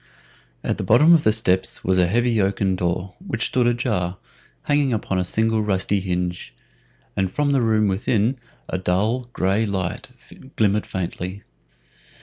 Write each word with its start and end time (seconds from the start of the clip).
At 0.63 0.79
the 0.79 0.83
bottom 0.83 1.13
of 1.13 1.23
the 1.23 1.31
steps 1.31 1.83
was 1.83 1.99
a 1.99 2.07
heavy 2.07 2.41
oaken 2.41 2.75
door, 2.75 3.13
which 3.23 3.45
stood 3.45 3.67
ajar, 3.67 4.17
hanging 4.63 4.91
upon 4.91 5.19
a 5.19 5.23
single 5.23 5.61
rusty 5.61 5.99
hinge, 5.99 6.55
and 7.15 7.31
from 7.31 7.51
the 7.51 7.61
room 7.61 7.87
within 7.87 8.39
a 8.67 8.79
dull, 8.79 9.29
gray 9.31 9.63
light 9.67 10.07
glimmered 10.55 10.87
faintly. 10.87 11.43